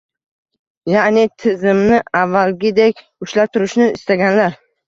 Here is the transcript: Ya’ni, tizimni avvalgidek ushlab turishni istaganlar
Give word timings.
Ya’ni, 0.91 1.25
tizimni 1.43 1.99
avvalgidek 2.23 3.07
ushlab 3.27 3.55
turishni 3.59 3.89
istaganlar 4.01 4.61